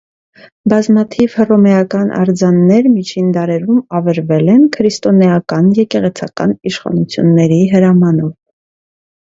[0.71, 8.37] Բազմաթիվ հռոմեական արձաններ միջին դարերում ավերվել են քրիստոնեական եկեղեցական իշխանությունների հրամանով։